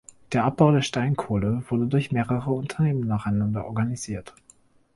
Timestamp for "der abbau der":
0.33-0.81